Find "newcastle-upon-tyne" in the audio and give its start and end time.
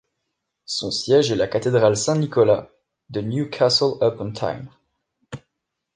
3.21-4.67